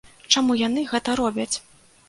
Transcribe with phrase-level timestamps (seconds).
[0.35, 1.51] Чаму яны гэта робяць?